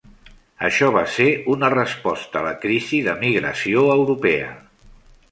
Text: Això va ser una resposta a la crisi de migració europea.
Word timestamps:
Això 0.67 0.87
va 0.93 1.01
ser 1.15 1.25
una 1.55 1.67
resposta 1.73 2.39
a 2.41 2.45
la 2.45 2.53
crisi 2.63 3.01
de 3.09 3.15
migració 3.25 3.83
europea. 3.97 4.49